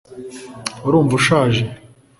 [0.87, 1.63] urumva ushaje